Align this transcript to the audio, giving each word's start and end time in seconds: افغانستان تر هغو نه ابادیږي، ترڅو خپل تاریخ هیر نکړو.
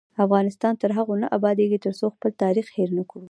افغانستان 0.25 0.73
تر 0.81 0.89
هغو 0.97 1.13
نه 1.21 1.27
ابادیږي، 1.37 1.77
ترڅو 1.85 2.05
خپل 2.15 2.31
تاریخ 2.43 2.65
هیر 2.77 2.89
نکړو. 2.97 3.19